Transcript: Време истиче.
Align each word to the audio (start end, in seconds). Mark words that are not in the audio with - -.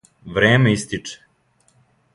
Време 0.35 0.71
истиче. 0.73 1.21